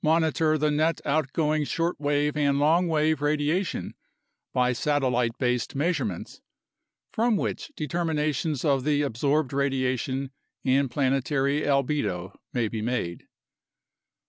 [0.00, 3.94] Monitor the net outgoing shortwave and long wave radiation
[4.52, 6.40] by satellite based measurements,
[7.10, 10.30] from which determinations of the ab sorbed radiation
[10.64, 13.26] and planetary albedo may be made.